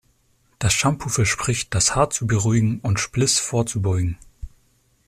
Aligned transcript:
Das 0.57 0.73
Shampoo 0.73 1.09
verspricht 1.09 1.75
das 1.75 1.95
Haar 1.95 2.09
zu 2.09 2.25
beruhigen 2.25 2.79
und 2.79 2.99
Spliss 2.99 3.37
vorzubeugen. 3.37 4.17